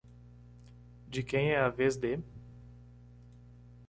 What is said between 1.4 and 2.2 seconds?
é a vez de?